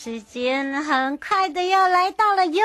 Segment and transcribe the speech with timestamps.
[0.00, 2.64] 时间很快的要来到了又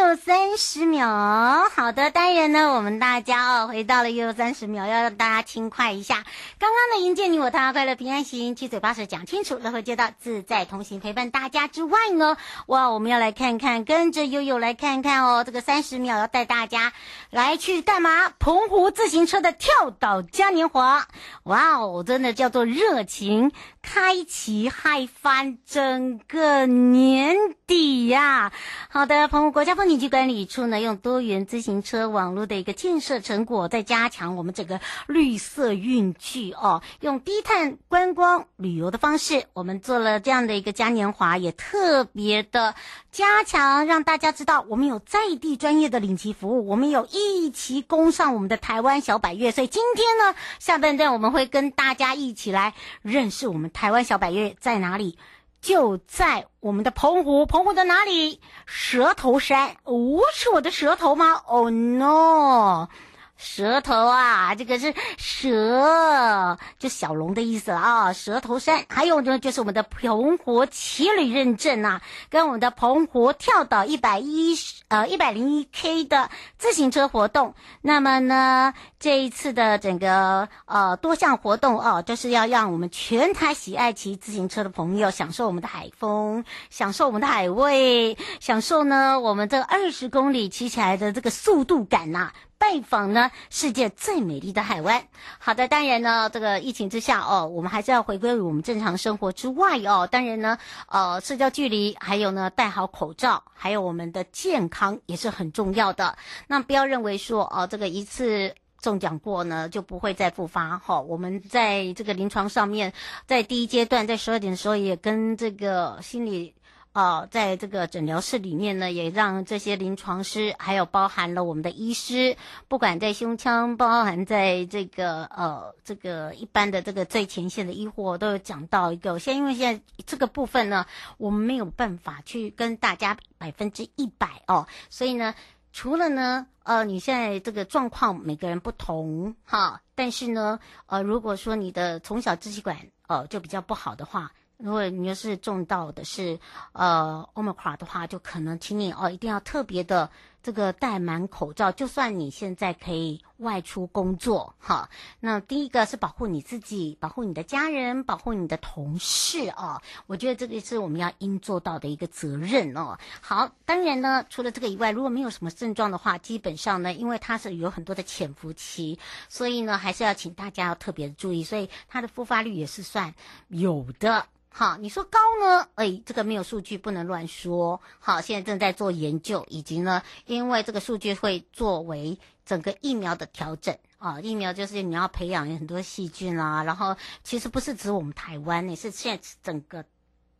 [0.00, 1.66] 有三十秒。
[1.74, 6.24] 好的，大今天呢，我们大家哦，回到了悠悠三十秒，要让大家轻快一下。
[6.58, 16.92] 刚刚的迎接你我他，快乐平安行，七嘴八舌讲清楚，乐活街道自在同行，陪伴大家之外呢，哇，我们要来看看，跟着悠悠来看看哦，这个三十秒要带大家
[17.30, 18.30] 来去干嘛？
[18.40, 21.06] 澎湖自行车的跳岛嘉年华，
[21.44, 27.36] 哇哦，真的叫做热情开启嗨翻整个年
[27.68, 28.52] 底呀、
[28.90, 42.74] 好的，澎湖国家风景区管理处呢，用多元自行车网网络的一个建设成果，在加强我们整个绿色运具哦，用低碳观光旅游的方式，我们做了这样的一个嘉年华，也特别的
[43.12, 49.52] 加强，让大家知道我们有在地专业的领骑服务，我们有一起攻上我们的台湾小百岳。
[49.52, 55.18] 所以今天呢，下半段我们会跟大家一起来认识我们台湾小百岳在哪里。
[55.64, 58.38] 就在我们的澎湖，澎湖在哪里？
[58.66, 62.88] 蛇头山，哦，是我的蛇头吗？Oh no！
[63.36, 68.12] 舌头啊，这个是蛇，就小龙的意思了啊。
[68.12, 72.00] 舌头山，还有呢，就是我们的澎湖骑旅认证、啊，
[72.30, 77.54] 跟我们的澎湖跳岛一百一十呃一百零一 K 的自行车活动。
[77.82, 92.32] 那么呢，这一次的整个呃多项活动哦，就是要让我们全台喜爱骑自行车的朋友享受我们的海风，享受我们的海味，享受呢我们这二十公里骑起来的这个速度感呐、
[92.64, 95.06] 拜访呢世界最美丽的海湾。
[95.38, 100.08] 好的，当然呢，这个疫情之下哦，我们还是要回归于我们正常生活之外哦。
[100.10, 100.56] 当然呢，
[100.88, 106.16] 呃，社交距离，还有呢，戴好口罩，还有我们的健康也是很重要的。
[106.46, 110.78] 那不要认为说哦，这个一次中奖过呢就不会再复发。
[110.78, 112.90] 哈、我们在这个临床上面，
[113.26, 116.54] 在第一阶段，在十二点的时候也跟这个心理。
[116.94, 122.36] 哦，在这个诊疗室里面呢，也让这些临床师，还有包含了我们的医师，
[122.68, 129.18] 不管在胸腔，包含在这个呃这个一般的这个最前线的医护，都有讲到一个。
[129.18, 130.86] 现在因为现在这个部分呢，
[131.18, 135.34] 我们没有办法去跟大家百分之一百哦，所以呢，
[135.72, 142.78] 除了呢，呃，你现在这个状况每个人不同哈，但是呢，呃，如果说你的从小支气管
[143.08, 144.30] 呃就比较不好的话。
[144.64, 146.40] 如果你要是中到的是
[146.72, 150.08] 呃 Omicron 的话，就可能请你哦一定要特别的
[150.44, 154.90] 这个戴满口罩，就算你现在可以外出工作哈。
[155.18, 159.80] 那第一个是保护你自己，保护你的家人，保护你的同事哦。
[160.06, 162.98] 我觉得这个是我们要应做到的一个责任哦。
[163.22, 168.98] 好，当然呢，除了这个以外，如果没有什么症状的话，基本上呢，因为它是有很多的潜伏期，
[169.30, 171.42] 所以呢，还是要请大家要特别注意。
[171.42, 173.14] 所以它的复发率也是算
[173.48, 174.26] 有的。
[174.56, 175.66] 好，你说高呢？
[175.74, 177.80] 哎，这个没有数据不能乱说。
[177.98, 180.00] 好，现在正在做研究，以及呢，
[180.34, 184.20] 因为这个数据会作为整个疫苗的调整啊。
[184.20, 189.84] 疫苗就是你要培养很多细菌啊，然后其实不是指我们台湾，也是现在整个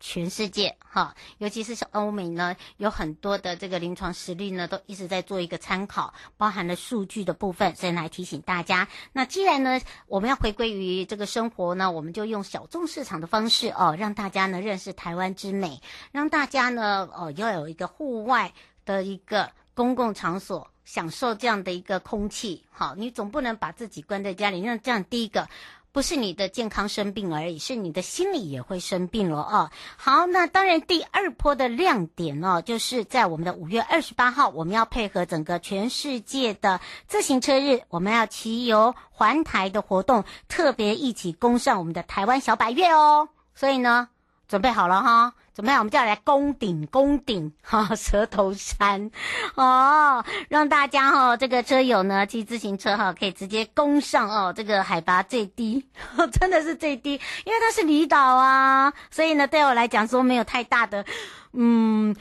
[0.01, 8.87] 全世界哈，尤其是欧美呢，有很多的这个临床实例呢，都一直在做一个参考，包含了数据的部分，所以来提醒大家。
[9.13, 15.81] 那既然呢，我们要回归于这个生活呢，我们就用小众市场的方式哦，让大家呢认识台湾之美，
[16.13, 18.53] 让大家呢哦要有一个户外
[18.85, 22.65] 的一个公共场所，享受这样的一个空气。
[22.71, 25.49] 好，你总不能把自己关在家里，那这样第一个。
[25.93, 29.71] 不是你的健康生病而已，是你的心理也会生病了哦。
[29.97, 43.29] 好，那当然第二波的亮点哦，就是在我们的五月二十八号，我们要配合整个全世界的自行车日，我们要骑游环台的活动，特别一起攻上我们的台湾小百岳哦。
[43.55, 44.09] 所以呢，
[44.49, 45.35] 准备好了哈。
[45.55, 45.79] 怎么样？
[45.79, 49.11] 我们就要来攻顶，攻顶 哈，蛇头山
[49.55, 55.87] 哦，让大家哈、哦、这个车友呢骑自行车哈、哦，可以直接攻上哦这个海拔最低，
[56.41, 57.13] 真的是最低，
[57.45, 61.05] 因为它是离岛啊，所以呢对我来讲说没有太大的
[61.53, 62.15] 嗯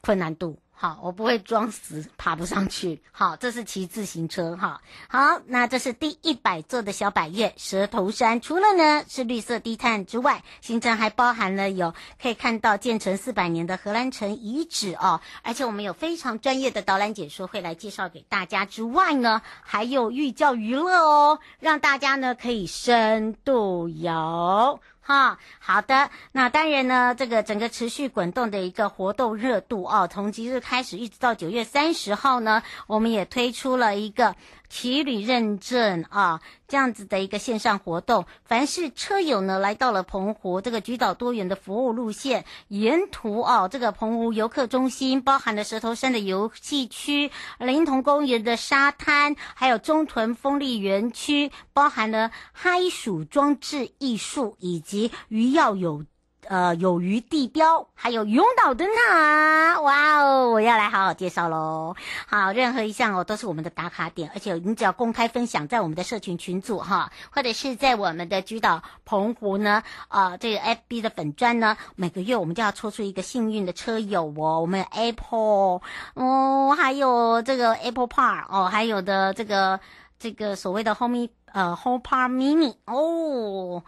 [0.00, 0.58] 困难度。
[0.76, 3.00] 好，我不会装死，爬不上去。
[3.12, 4.56] 好，这是骑自行车。
[4.56, 8.40] 哈，好，那这是第一百座的小百叶蛇头山。
[8.40, 18.66] 除了呢是绿色低碳之外，行程还包含了有可以看到建成四百年的荷兰城遗址哦，而且我们有非常专业的导览解说会来介绍给大家。
[18.66, 24.80] 之外呢，还有寓教于乐哦，让大家呢可以深度游。
[25.06, 34.34] 哈，好的，那当然呢，这个整个持续滚动的一个活动热度哦，从即日开始一直到九月三十号呢，我们也推出了一个。
[34.74, 47.30] 骑旅认证啊，这样子的一个线上活动，凡是车友呢来到了澎湖，这个橘岛多元的服务路线，沿途啊，这个澎湖游客中心包含了蛇头山的游戏区、
[47.60, 56.04] 临潼公园的沙滩，还有中屯风力园区，包含了嗨鼠装置艺术以及鱼跃有。
[56.48, 60.50] 呃，有鱼地标，还有永岛灯塔，哇哦！
[60.50, 61.94] 我要来好好介绍喽。
[62.26, 74.60] 好，任何一项哦，都是我们的打卡点，而且你只要公开分享在我们的社群群组哈，或者是在我们的居岛澎湖呢，啊、呃，这个 FB 的粉专呢，每个月我们就要抽出一个幸运的车友哦。
[74.60, 75.80] 我们 Apple，
[76.14, 79.80] 哦，还有这个 Apple Park 哦，还有的这个
[80.18, 83.82] 这个所谓的 Home 呃 Home Park Mini 哦。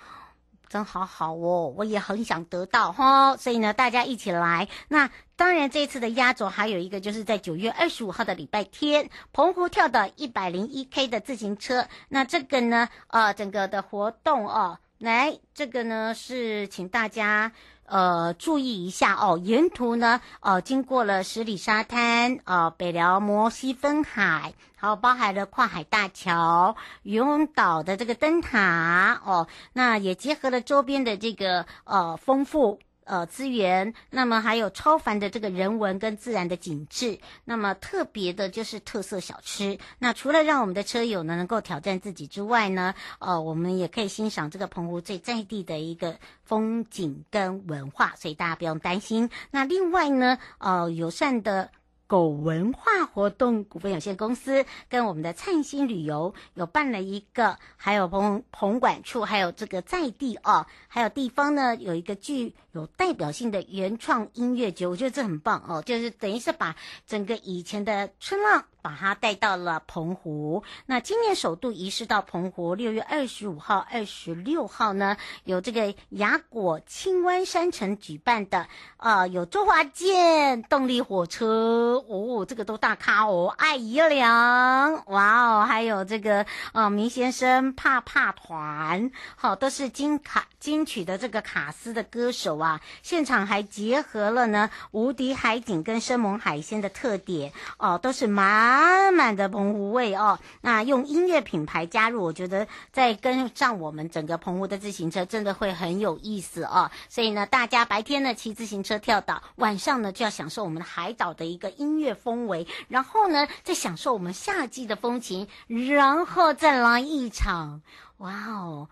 [0.68, 4.68] 真好好哦，我也很想得到哈，所以呢，大家一起来。
[4.88, 11.86] 那当然，这次的压轴还有一个，就是在九月二十五号的礼拜天，澎湖跳的一百零一 K 的自行车。
[12.08, 17.52] 那这个呢，呃，整个的活动哦，来，这个呢是请大家。
[17.88, 32.78] 呃，注意一下哦，沿途呢，呃，经过了十里沙滩，呃，北寮摩西分海，还有包含了跨海大桥、渔翁岛的这个灯塔哦，那也结合了周边的这个呃丰富。
[33.06, 39.78] 呃，资源，那么还有超凡的这个人文跟自然的景致，那么特别的就是特色小吃。
[40.00, 49.30] 那除了让我们的车友呢能够挑战自己之外呢，呃，我们也可以欣赏这个澎湖最在地的一个风景跟文化，所以大家不用担心。
[49.52, 51.70] 那另外呢，呃，友善的。
[52.06, 66.76] 狗文化活动股份有限公司跟我们的灿星旅游有办了一个，还有棚棚管处，还有这个在地哦，还有地方呢有一个具有代表性的原创音乐节，我觉得这很棒哦，就是等于是把
[67.06, 68.64] 整个以前的春浪。
[68.86, 70.62] 把它带到了澎湖。
[70.86, 82.00] 那今年首度移师到澎湖，六月二十五号、二十六号呢，有这个雅果青湾山城举办的，呃，有周华健动力火车。
[82.08, 97.52] 哦，这个都大咖哦，艾怡良，哇哦，还有这个呃明先生怕怕团，好、都是金卡金曲的这个卡司的歌手啊，现场还结合了呢无敌海景跟生猛海鲜的特点。
[97.78, 98.75] 哦，都是蛮。
[98.76, 106.90] 满满的澎湖味哦，那用音乐品牌加入，我觉得再跟上我们整个澎湖的自行车，真的会很有意思哦。
[107.08, 117.80] 所以呢，大家白天呢骑自行车跳岛，晚上呢就要享受我们的海岛的一个音乐氛围，然后呢再享受我们夏季的风情，然后再来一场，
[118.18, 118.88] 哇哦！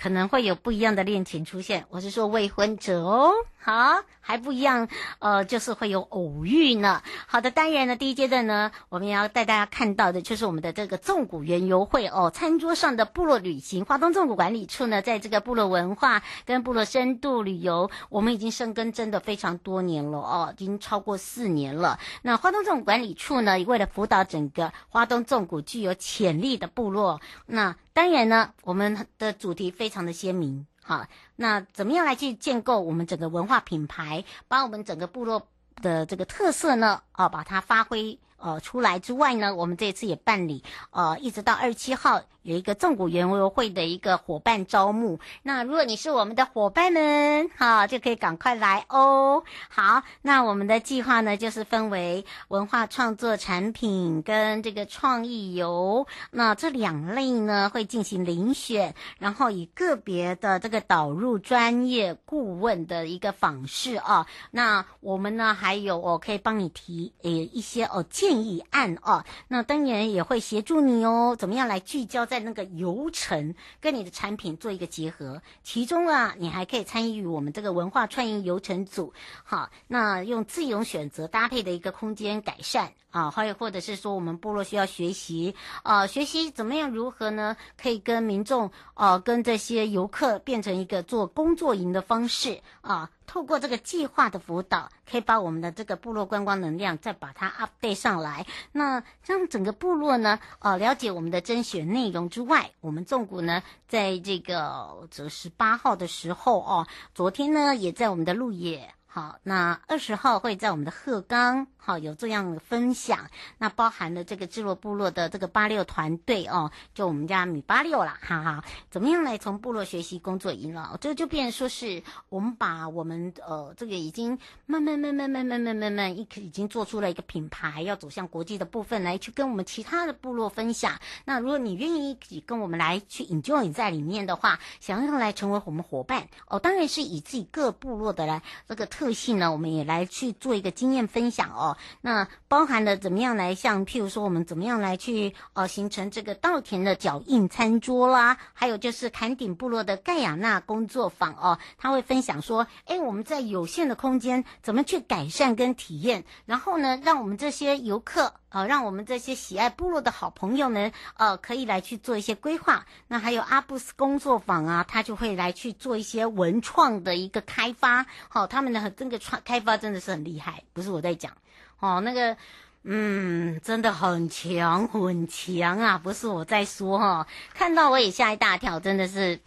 [0.00, 4.88] 可能会有不一样的恋情出现，我是说未婚者哦，好，还不一样，
[5.18, 7.02] 呃，就是会有偶遇呢。
[7.26, 13.84] 好的，当然呢，第一阶段呢，我们要带大家看到的就是我们的这个纵谷园游会哦，餐桌上的部落旅行。
[13.84, 21.98] 花东纵谷管理处呢，在这个部落文化跟部落深度旅游，我们已经深耕真的非常多年了哦，已经超过四年了。
[22.22, 27.74] 那花东纵谷管理处呢，为了辅导整个花东纵谷具有潜力的部落，那。
[27.98, 35.48] 当然呢，我们的主题非常的鲜明，好，那怎么样来去建构我们整个文化品牌，把我们整个部落
[35.82, 42.22] 的这个特色呢，啊，把它发挥呃出来之外呢，我们这次也办理，呃，一直到二十七号。
[42.42, 49.42] 有一个纵谷园游会的一个伙伴招募，那如果你是我们的伙伴们，哈，就可以赶快来哦。
[49.68, 64.26] 好，那我们的计划呢，就是分为文化创作产品跟这个创意游，那这两类呢会进行遴选，然后以个别的这个导入专业顾问的一个访视啊。
[64.52, 69.24] 那我们呢还有我可以帮你提呃一些哦建建议案哦。
[69.48, 72.38] 那当然也会协助你哦，怎么样来聚焦在。
[72.48, 87.56] 那个流程跟你的产品做一个结合，其中啊，你还可以参与我们这个文化创意流程组，好，那用自由选择搭配的一个空间改善啊，还有或者是说我们部落需要学习啊，学习怎么样如何呢？
[87.80, 93.10] 可以跟民众啊，跟这些游客变成一个做工作营的方式啊。
[93.26, 98.46] 透过这个计划的辅导，可以把我们的这个部落观光能量再把它 update 上来。
[98.72, 108.94] 那让整个部落呢，呃，了解我们的甄选内容之外，我们纵谷呢，在这个这十八号的时候哦，昨天呢也在我们的路野。
[109.18, 113.28] 好，那二十号会在我们的鹤岗，好有这样的分享。
[113.58, 118.64] 那包含了这个智罗部落的这个八六团队哦，就我们家米八六啦，哈哈。
[118.92, 120.96] 怎么样来从部落学习工作营了？
[121.00, 130.96] 这就变说是我们把我们呃这个已经慢慢慢慢慢慢慢慢慢一已经做出了一个品牌，要走向国际的部分来去跟我们其他的部落分享。
[131.24, 138.86] 那如果你愿意一起跟我们来去 enjoy 在里面的话，想要来成为我们伙伴哦，当然是以自己各部落的来这个。
[138.98, 141.76] 特性呢，我们也来去做一个经验分享哦。
[142.00, 158.34] 那包含了怎么样来像，譬如说我们怎么样来去呃形成这个稻田的脚印餐桌啦，还有就是坎顶部落的盖亚纳工作坊哦，他会分享说，哎，我们在有限的空间怎么去改善跟体验，然后呢，让我们这些游客。
[158.50, 162.86] 呃，让我们这些喜爱部落的好朋友呢，呃，可以来去做一些规划。
[163.06, 168.06] 那还有阿布斯工作坊啊，他就会来去做一些文创的一个开发。
[168.28, 171.32] 好、哦，他们的这个创开发真的是很厉害，不是我在讲。
[171.78, 172.36] 哦，那个，
[172.84, 177.26] 嗯，真的很强很强啊，不是我在说哈、哦。
[177.52, 179.38] 看到我也吓一大跳，真的是，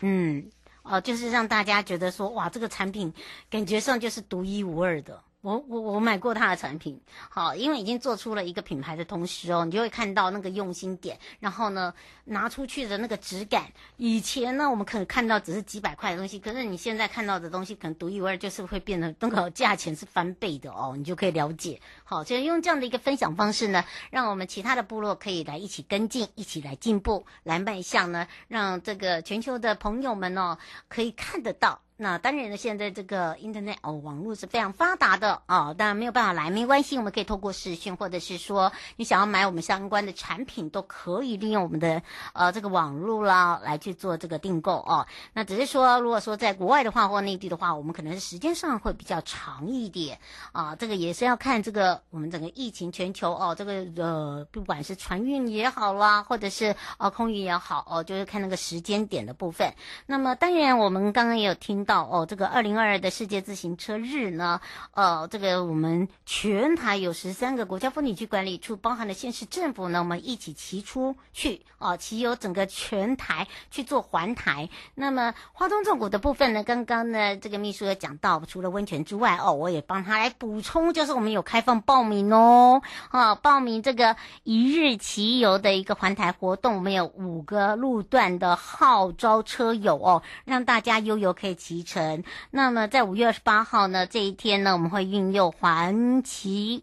[0.00, 0.50] 嗯，
[0.82, 3.12] 哦，就是让大家觉得说，哇，这个产品
[3.48, 5.22] 感觉上就是独一无二的。
[5.42, 11.92] 我我我买过他的产品，好，因为已经做出了一个品牌的同时哦，你就会看到那个用心点，然后呢，
[12.24, 13.64] 拿出去的那个质感。
[13.96, 21.80] 以前呢，我们可能看到只是几百块的东西，可是你现在看到的东西可能独一无二，就是会变得那个价钱是翻倍的哦，你就可以了解。
[22.04, 30.56] 好，所以用这样的一个分享方式呢，让我们其他的部落可以来一起跟进，一起来进步，来迈向呢，让这个全球的朋友们哦，
[30.86, 31.80] 可以看得到。
[31.96, 45.06] 那当然呢，现在这个 Internet 哦，网络是非常发达的哦，当然没有办法来没关系，我们可以透过视讯，或者是说你想要买我们相关的产品，都可以利用我们的呃这个网络啦来去做这个订购哦。
[45.32, 50.18] 那只是说，如果说在国外的话或内地的话，我们可能是时间上会比较长一点
[50.52, 59.72] 啊，这个也是要看这个我们整个疫情全球哦，这个呃不管是船运也好啦，或者是呃空运也好哦，就是看那个时间点的部分。
[60.06, 62.02] 那么当然我们刚刚也有听到。
[62.04, 64.60] 哦，这个二零二二的世界自行车日呢，
[64.92, 74.68] 呃，这个我们全台有十三个国家风景区管理处，包含了县市政府呢，我们一起骑出去，哦，骑游整个全台去做环台。
[74.94, 91.71] 那么花东纵谷的部分呢，刚刚呢这个秘书有讲到，除了温泉之外，哦，我也帮他来补充，就是我们有开放报名哦，啊，报名这个一日骑游的一个环台活动，我们有五个路段的号召车友哦，让大家悠游可以骑。
[91.80, 96.82] 成，那么在五月二十八号呢，这一天呢，我们会运用环骑。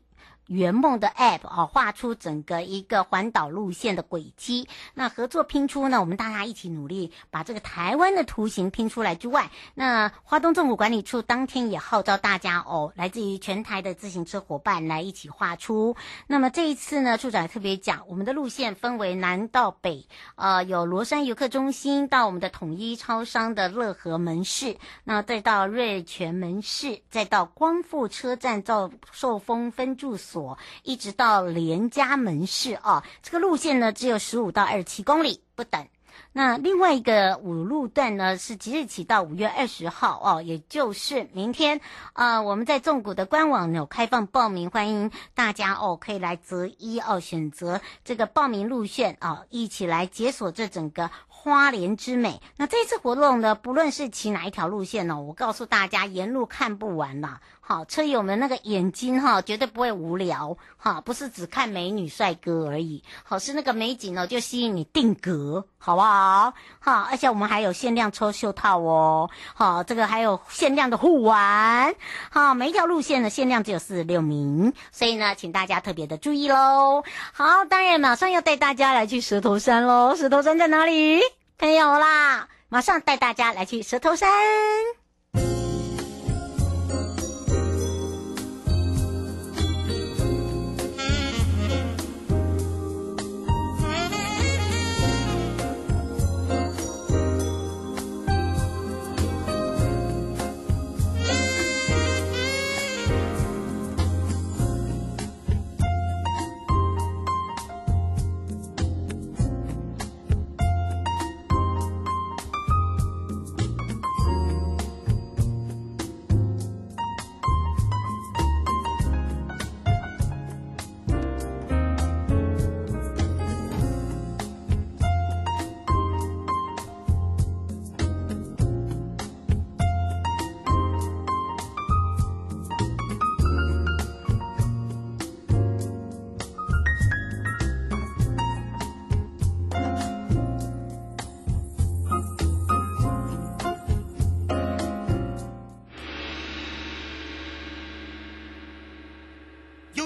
[0.49, 4.67] 圆梦的 App 啊，画出整个一个环岛路线的轨迹。
[4.95, 15.95] 那合作拼出呢，我们大家一起努力，把这个台湾的图形拼出来之外，那花东政府管理处当天也号召大家哦，来自于全台的自行车伙伴来一起画出。
[16.25, 30.38] 那么这一次呢，处长特别讲，我们的路线分为南到北，呃，有罗山游客中心到我们的统一超商的乐和门市，那再到瑞泉门市，再到光复车站到寿丰分驻所。
[30.83, 35.87] 一直到连家门市啊，这个路线呢，只有十五到二十七公里不等。
[36.31, 41.81] 那另外一个五路段呢，是即日起到五月二十号哦，也就是明天
[42.13, 52.39] 啊、我们在纵谷的官网有开放报名，欢迎大家哦，可以来择一哦，选择这个报名路线啊，一起来解锁这整个花莲之美。
[52.57, 57.41] 那这次活动呢，不论是骑哪一条路线呢，我告诉大家，沿路看不完啦。
[57.71, 66.51] 好，车友们那个眼睛哈，绝对不会无聊哈，不是只看美女帅哥而已，好，是那个美景呢，就吸引你定格，好不好？
[66.79, 71.93] 好，而且我们还有限量抽袖套哦，好，这个还有限量的护腕，
[72.31, 77.03] 好，每一条路线的限量只有四十六名，所以呢，请大家特别的注意喽。
[77.33, 81.21] 好，当然马上要带大家来去蛇头山喽，蛇头山在哪里？
[81.59, 84.27] 没有啦，马上带大家来去蛇头山。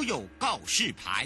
[0.04, 1.26] 有告示牌，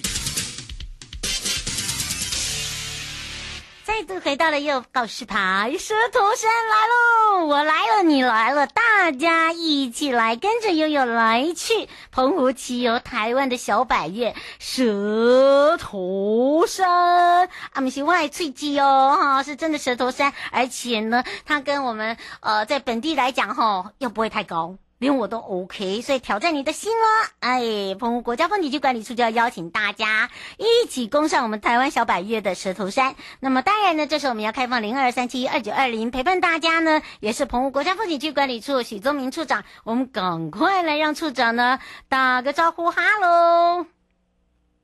[3.84, 7.48] 再度回到了又告示牌，蛇头山来喽！
[7.48, 17.50] 我来了，你来了，大家一起来跟着悠悠来去澎湖骑游台湾的小百岳蛇头山。
[17.74, 24.77] 阿米西外翠鸡哦，哈，是真的蛇头山，而且呢，它跟我们呃在本地来讲哈，又不会太高。
[25.00, 27.30] 连我都 OK，所以挑战你的心哦。
[27.39, 33.16] 哎，澎湖国家风景区管理处就要邀请大家一起攻上我们台湾小百岳的蛇头山。
[33.40, 39.64] 那么当然呢，这时候我们要开放零二三七二九二零陪伴大家呢，也是澎湖国家风景区管理处许宗明处长。
[39.83, 41.79] 我们赶快来让处长呢
[42.10, 43.97] 打个招呼，哈喽。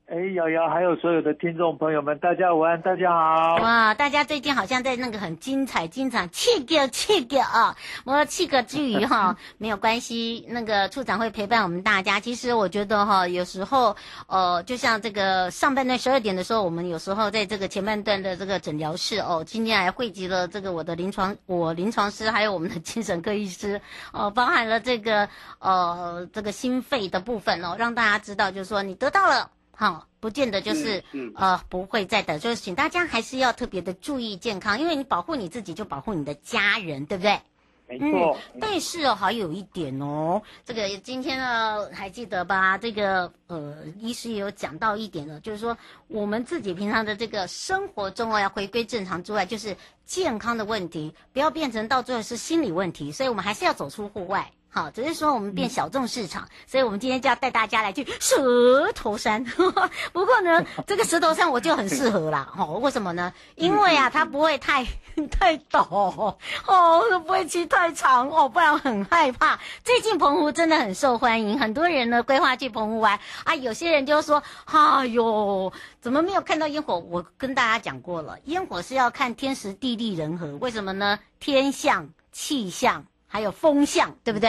[0.06, 3.56] 哎，瑶瑶，还有所有的听众朋友们，大家午安，大家好！
[3.56, 7.74] 哇，大家最近好像在那个很精彩，精彩，气个气个啊！
[8.04, 12.20] 我气个之余哈， 没有关系，那个处长会陪伴我们大家。
[12.20, 23.80] 其实我觉得哈，有时候呃，就像这个上半段十二点的时候，我们有时候在这个前半段的这个诊疗室哦，今天还汇集了这个我的临床，我临床师，还有我们的精神科医师
[24.12, 25.26] 哦，包含了这个
[25.60, 29.50] 呃这个心肺的部分哦，让大家知道，就是说你得到了。
[29.76, 31.02] 好，不见得就是
[31.34, 37.40] 呃不会再等，就是请大家还是要特别的注意健康，因为你保护你自己就保护你的家人，对不对？
[37.86, 38.38] 没错。
[38.54, 42.78] 嗯，但是哦，还有一点哦，这个今天呢还记得吧？
[42.78, 45.76] 这个呃，医师也有讲到一点呢，就是说
[46.08, 54.50] 我们自己平常的这个生活中哦，要回归正常之外，就是健康的问题，不要变成到最后是心理问题，所以我们还是要走出户外。
[54.74, 59.44] 好，只是说我们变小众市场，嗯、所以我们今天就要带大家来去蛇头山。
[60.12, 62.52] 不过呢， 这个蛇头山我就很适合啦。
[62.58, 63.32] 哦，为什么呢？
[63.54, 64.84] 因为啊，它不会太
[65.30, 66.34] 太陡
[66.66, 69.60] 哦，不会骑太长哦，不然很害怕。
[69.84, 73.54] 最近澎湖真的很受欢迎，很多人呢规划去澎湖玩啊。
[73.54, 80.56] 有些人就说：“哎呦，怎么没有看到烟火？”我跟大家讲过了，烟火是要看天时地利人和。
[80.56, 81.20] 为什么呢？
[81.38, 83.06] 天象、气象。
[83.34, 84.48] 还有风向，对不对？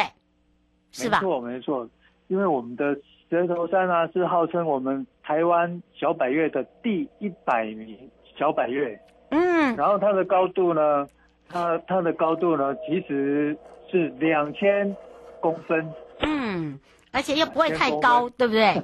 [0.92, 1.20] 是吧？
[1.20, 1.90] 没错，没错。
[2.28, 2.96] 因为我们的
[3.28, 7.98] 蛇头山啊，是号称我们台湾小百岳的第一百名
[8.38, 8.96] 小百岳。
[9.32, 9.76] 嗯。
[9.76, 11.10] 然后它的高度呢，
[11.50, 13.58] 它它的高度呢，其实
[13.90, 14.96] 是两千
[15.42, 15.92] 公分。
[16.20, 16.80] 嗯，
[17.12, 18.80] 而且又不会太高，对不对？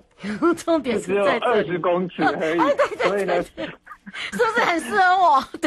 [0.55, 2.57] 重点是在只有二十公尺而已。
[2.57, 3.07] 对对对。
[3.07, 3.71] 所以呢。
[4.31, 5.43] 是不是很适合我？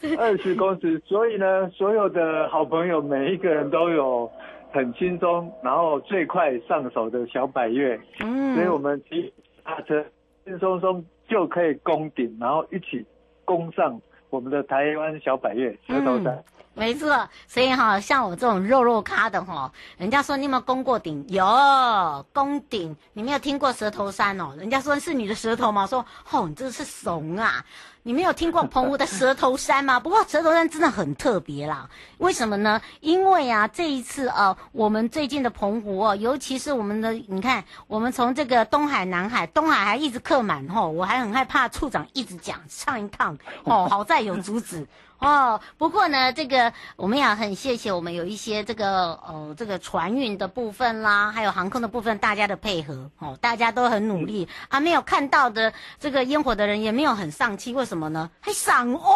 [0.00, 4.30] 对， 二十公尺，所以呢，所有的好朋友每一个人都有
[4.72, 7.98] 很轻松，然后最快上手的小百越。
[8.20, 10.04] 嗯，所以我们骑大车
[10.44, 13.04] 轻松松就可以攻顶，然后一起
[13.44, 14.00] 攻上
[14.30, 16.34] 我们的台湾小百越石头山。
[16.34, 21.24] 嗯没错，所以哈，像我这种肉肉咖的哈，人家说你有没有攻过顶？
[21.28, 24.54] 有攻顶，你没有听过蛇头山哦？
[24.58, 25.86] 人家说是你的舌头吗？
[25.86, 27.64] 说哦，你这是怂啊！
[28.06, 29.98] 你没有听过澎湖的蛇头山吗？
[30.00, 32.82] 不过蛇头山真的很特别啦，为什么呢？
[33.00, 44.86] 因为啊，这一次啊，我们最近的澎湖哦，尤其是我们的，你看，我们从这个东海、南海，东海还一直客满吼，我还很害怕处长一直讲上一趟哦， 好在有阻止。
[45.24, 54.46] 哦，不过呢，这个我们也很谢谢我们有一些这个呃这个船运的部分啦，还有航空的部分，大家的配合哦，大家都很努力。
[54.68, 58.30] 啊，没有看到的这个烟火的人也没有很丧气，为什么呢？
[58.40, 59.10] 还赏哦，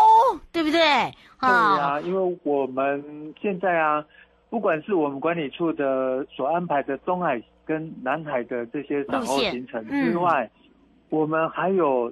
[0.51, 0.81] 对不对？
[1.41, 4.03] 哦、对啊，因为我们现在啊，
[4.49, 10.71] 不管是我们管理处的所安排的东海跟南海的这些赏欧行程之外，嗯、
[11.11, 12.11] 我们还有。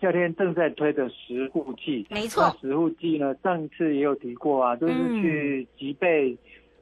[0.00, 2.54] 夏天正在推的石沪祭，没错。
[2.60, 6.36] 石沪祭呢，上次也有提过啊，就是去吉贝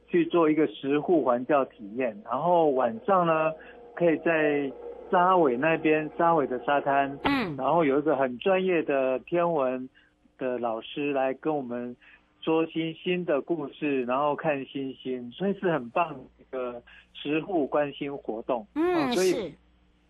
[0.09, 3.51] 去做一个食护环教体验，然后晚上呢，
[3.95, 4.69] 可以在
[5.09, 9.89] 沙尾那边沙尾的沙滩，嗯，然后有一个很专业的天文
[10.37, 11.95] 的老师来跟我们
[12.41, 16.81] 说星星的故事，然后看星星，所以是很棒的一个
[17.13, 19.53] 食护关心活动，嗯，所以是。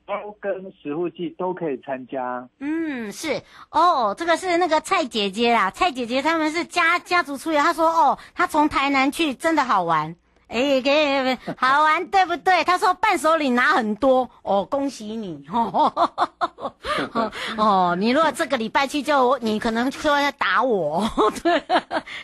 [0.05, 2.47] 都跟石沪祭都可以参加。
[2.59, 3.41] 嗯，是。
[3.71, 10.15] 哦，这个是那个蔡姐姐啦，蔡姐姐他们是家家族出游，她说哦，她从台南去真的好玩，
[10.47, 12.63] 哎，给好玩对不对？
[12.63, 14.29] 她说伴手礼拿很多。
[14.43, 15.43] 哦，恭喜你。
[15.51, 16.11] 哦，
[17.57, 21.03] 哦，你如果这个礼拜去就你可能说要打我，
[21.41, 21.61] 对，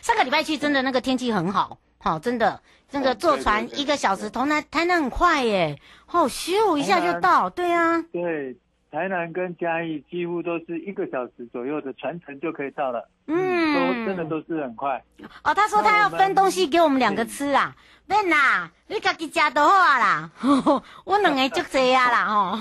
[0.00, 2.60] 上个礼拜去真的那个天气很好，好、哦，真的。
[2.94, 5.78] 那个坐船一个小时，从台台南很快耶，
[6.10, 8.54] 哦，咻一下就到，对啊，对，
[8.92, 15.02] 台南跟嘉义几乎都是一个小时左右的船程就可以到了，嗯，都真的都是很快。
[15.42, 17.74] 哦，他说他要分东西给我们两个吃啊，
[18.04, 20.30] 免啦，你自己吃就好啦，
[21.06, 22.58] 我两个就这样啦，吼，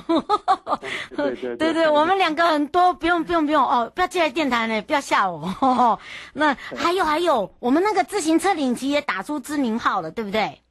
[1.17, 3.61] 对对对对，我们两个很多，不用不用不用。
[3.61, 5.99] 哦，不要进来电台呢，不要吓我。
[6.31, 10.61] 那还有还有，我们那个自行车领骑也打出知名号了，对不对？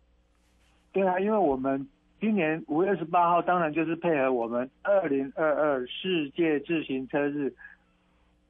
[0.91, 1.87] 对啊，因为我们
[2.21, 7.51] 今年五月二十八号，当然就是配合我们二零二二世界自行车日，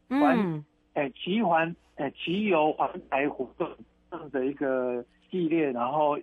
[0.09, 3.71] 环哎骑环哎骑游环台活动
[4.11, 6.19] 这样的一个系列，然后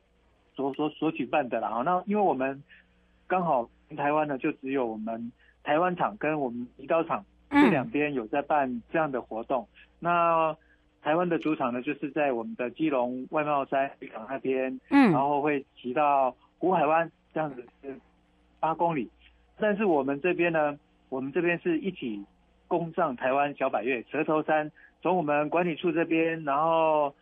[0.56, 1.82] 所所所举办的啦。
[1.86, 2.62] 那因为我们
[3.28, 5.32] 刚好台湾呢，就只有我们
[5.64, 9.66] 台湾厂跟我们离岛厂这两边有在办这样的活动。
[9.74, 10.58] 嗯、那
[11.02, 17.96] 台湾的主场呢，就是在我们的基隆外贸山港那边，嗯，然后会骑到湖海湾，这样子是
[18.60, 19.08] 八公里。
[19.60, 20.76] 但是我们这边呢，
[21.10, 22.26] 我们这边是一起
[22.68, 24.72] 攻上台湾小百岳蛇头山，
[25.04, 27.14] 从我们管理处这边，然后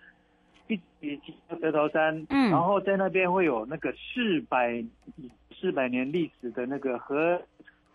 [0.67, 4.82] 一起骑到蛇头山，嗯，然后在那边会有那个四百
[5.54, 7.41] 四百年历史的那个河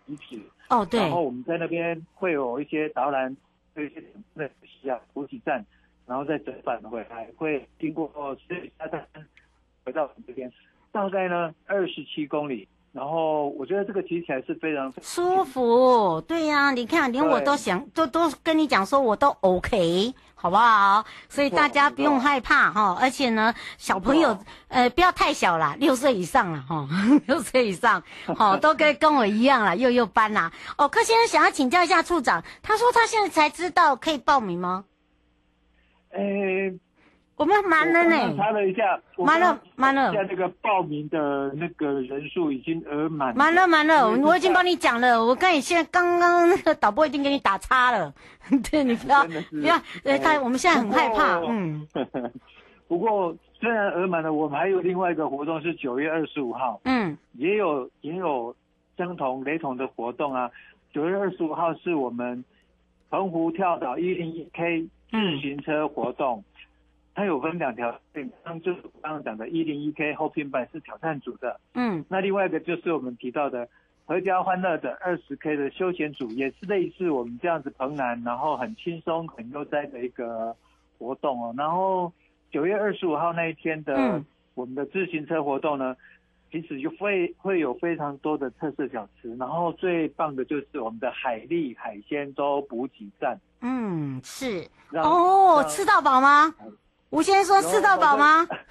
[0.04, 3.34] 遗址，哦，对，然后我们在那边会有一些导览，
[3.76, 4.04] 有一些
[4.34, 5.64] 那西啊补给站。
[6.06, 9.00] 然后再折返回来，会经过十里沙滩
[9.84, 10.52] 回到我们这边，
[10.92, 12.66] 大概呢二十七公里。
[12.92, 16.20] 然后我觉得这个骑起来是非常舒服。
[16.22, 21.04] 对呀、啊，你看连我都想都都跟你讲说我都 OK，好不好？
[21.28, 22.98] 所以大家不用害怕哈。
[23.00, 26.88] 而且呢，小朋友呃不要太小啦，六岁以上了哈，
[27.28, 28.02] 六岁以上
[28.36, 30.50] 好 都可以跟我一样啦，幼幼班啦。
[30.76, 34.84] 哦，柯先生想要请教一下处长，他说他现在才知道可以报名吗？
[36.10, 36.78] 诶，欸、
[37.40, 38.36] 我们满了呢。
[38.36, 40.12] 查了一下，满了，满了。
[40.12, 43.34] 现在那个报名的那个人数已经额满。
[43.34, 45.24] 满了，满了，我已经帮你讲了。
[45.24, 48.12] 我跟你现在刚刚那个导播已经给你打叉了。
[48.70, 49.74] 对，你不要不要，
[50.04, 51.38] 呃，他我们现在很害怕。
[51.48, 51.88] 嗯。
[52.86, 56.78] 不过虽然额满了，我们还有另外一个活动是九月二十五号。
[56.84, 57.16] 嗯。
[57.38, 58.54] 也有也有
[58.98, 60.50] 相同雷同的活动啊。
[60.92, 62.44] 九月二十五号是我们
[63.08, 64.86] 澎湖跳岛一零一 K。
[65.10, 66.44] 自行车活动，
[67.14, 73.68] 它有分两条线，刚就是刚刚讲的101 K Hoping 版是挑战组的，嗯，那另外一个就是我们提到的
[74.06, 80.56] 合家欢乐的20 K 的休闲组，也是类似我们这样子澎南，然后很轻松很悠哉的一个
[80.98, 81.54] 活动哦。
[81.56, 82.12] 然后
[82.50, 84.22] 九月二十五号那一天的
[84.54, 85.96] 我们的自行车活动呢，
[86.50, 93.38] 其实就会会有非常多的特色小吃，然后最棒的就是我们的海蛎海鲜粥补给站。
[93.60, 96.54] 嗯，是哦，吃到饱吗？
[97.10, 98.46] 吴先生说吃到饱吗？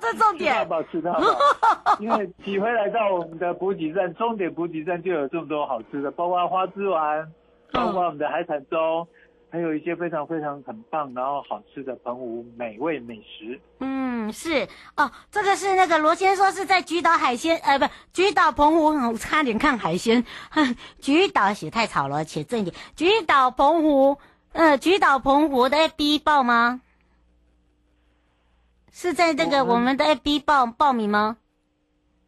[0.00, 0.54] 这重点。
[0.54, 1.96] 吃到饱，吃到饱。
[2.00, 7.26] 因为几回来到我们的补给站，终点补给站就有这么多好吃的，包括花枝丸，
[7.72, 9.06] 包括我们的海产粥，
[9.50, 13.60] 还有一些非常非常很棒然后好吃的澎湖美味美食。
[13.80, 20.24] 嗯，是哦，这个是那个罗先生说是在菊岛海鲜，呃，不，菊岛澎湖，我差点看海鲜，
[21.02, 24.18] 菊岛写太吵了，且正一点，菊岛澎湖。
[24.52, 26.82] 呃，菊岛澎湖的 FB 报吗？
[28.92, 31.38] 是在这个我们的 FB 报报名吗？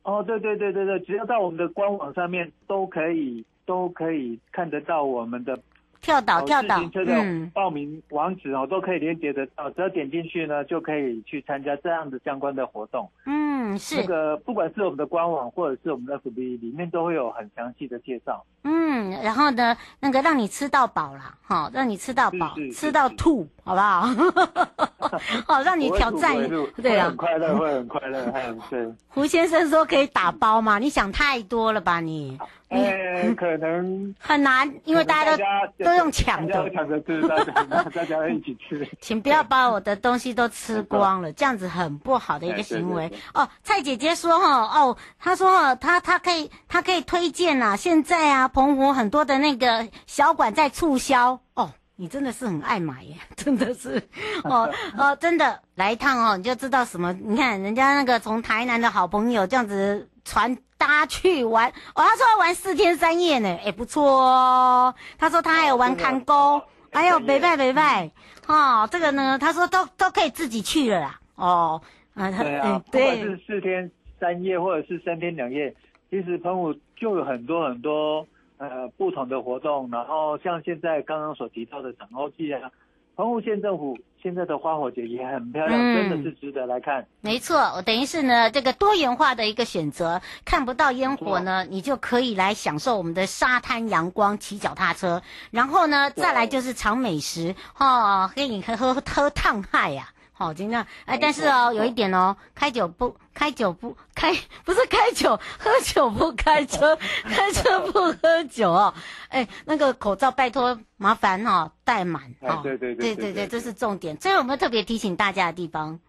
[0.02, 5.58] 哦，对对对对对，只要到我们的官网上面都可以都可以看得到我们的。
[6.04, 13.10] 跳岛，跳岛，嗯，报名网址哦，都可以连接得到，只要点进去呢，就可以去参加这样的相关的活动。
[13.24, 13.96] 嗯，是。
[14.02, 18.44] 那个不管是我们的官网或者是我们的 FB 里面都会有很详细的介绍。
[18.64, 24.02] 嗯，然后呢，那个让你吃到饱啦，好，让你吃到饱，吃到吐，好不好？
[25.46, 26.36] 好，让你挑战，
[26.82, 28.92] 对啊，很快乐，会很快乐，还对。
[29.08, 30.78] 胡先生说可以打包吗？
[30.78, 32.36] 你想太多了吧你？
[32.74, 38.86] 哎，可能很难，因为大家都都用抢的，抢着吃，大家 大家一起吃。
[39.00, 43.10] 请不要把我的东西都吃光了，这样子很不好的一个行为。
[43.32, 54.02] 哦，蔡姐姐说哈，哦，她说哈，她她可以她可以推荐呐，现在啊，澎湖很多的那个小馆在促销哦，你真的是很爱买耶， 真的是，
[54.44, 57.12] 哦哦，真的来一趟哦，你就知道什么。
[57.12, 60.56] 你看人家那个从台南的好朋友这样子传。
[60.86, 64.94] 他去玩哦，他说要玩四天三夜呢，哎，不错哦。
[65.16, 66.60] 他说他还有玩看沟，
[66.92, 68.10] 还有北拜北拜，
[68.46, 71.18] 哦，这个呢，他说都都可以自己去了啦。
[71.36, 71.80] 哦，
[72.12, 75.74] 啊，对啊，不管是四天三夜或者是三天两夜，
[76.10, 78.26] 其实澎湖就有很多很多
[78.58, 79.88] 呃不同的活动。
[79.90, 82.70] 然后像现在刚刚所提到的长欧祭啊，
[83.16, 83.96] 澎湖县政府。
[84.22, 87.06] 现在的花火节也很漂亮，嗯、真的是值得来看。
[87.20, 100.08] 没错，我等于是呢，这个多元化的一个选择，看不到烟火呢，你就可以来享受我们的沙滩阳光，骑脚踏车，然后呢，再来就是尝美食，哦，可以喝喝喝烫海呀。
[100.36, 104.32] 好，今天哎，但是哦，有一点哦，开酒不开酒不开，
[104.66, 108.92] 不是开酒， 喝酒不开车， 开车不喝酒哦。
[109.28, 112.58] 哎，那个口罩拜托麻烦哦，戴满哦。
[112.64, 114.18] 对对对对对，这是重点。
[114.18, 116.00] 这有没有特别提醒大家的地方？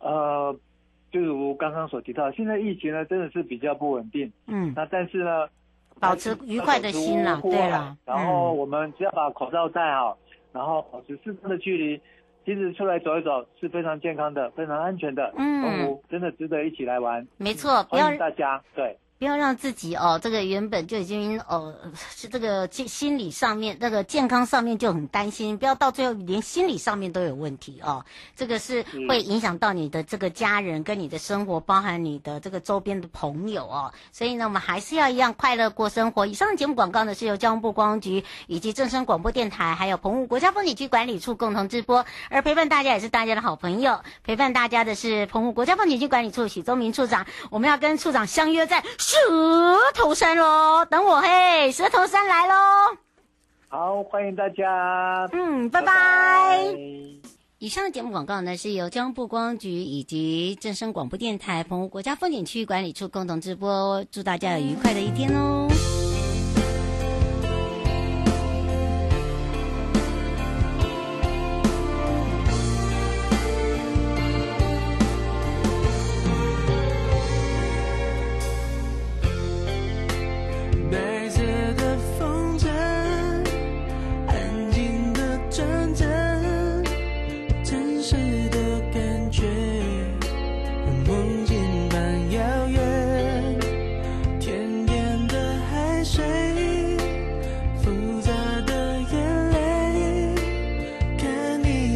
[0.00, 0.58] 呃，
[1.12, 4.32] 就如刚刚所提到，现在疫情呢真的是比较不稳定。
[4.48, 4.72] 嗯。
[4.74, 5.48] 那但是呢，
[6.00, 7.96] 保持愉快的心啦，对啦。
[8.04, 10.18] 然后我们只要把口罩戴好，
[10.52, 12.02] 然后保持适当的距离。
[12.44, 15.32] 其实出来走一走是非常健康的，非常安全的。
[15.36, 17.26] 嗯，真的值得一起来玩。
[17.38, 18.62] 没错，欢迎大家。
[18.74, 18.96] 对。
[19.16, 21.74] 不要让自己哦，这个原本就已经哦
[22.14, 28.04] 是这个心心理上面那个健康上面就很担心，不要到最后连心理上面都有问题哦。
[28.36, 33.92] 这个是会影响到你的这个家人跟你的生活，包含你的这个周边的朋友哦。
[34.12, 36.26] 所以呢，我们还是要一样快乐过生活。
[36.26, 44.00] 以上的节目广告呢是由交通部观光局以及正声广播电台还有澎湖国家风景区管理处共同直播，而陪伴大家也是大家的好朋友。
[44.24, 48.82] 陪伴大家的是澎湖国家风景区管理处许宗明处长，我们要跟处长相约在。
[49.06, 49.18] 蛇
[49.92, 52.54] 头山喽，等我嘿，蛇头山来喽！
[53.68, 55.28] 好，欢迎大家。
[55.30, 55.92] 嗯，拜拜。
[55.92, 56.78] 拜拜。
[57.58, 65.68] 以上的节目广告呢，是由交通部光局以及正声广播电台澎湖国家风景区管理处共同直播，祝大家有愉快的一天哦。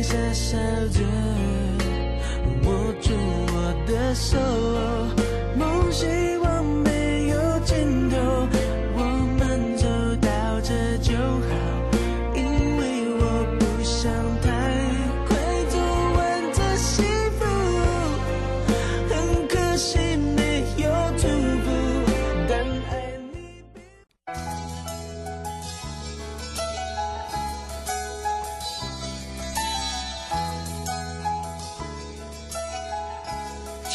[0.09, 0.57] 傻笑
[0.89, 1.01] 着
[2.65, 3.13] 握住
[3.53, 4.39] 我的手，
[5.55, 6.38] 梦醒。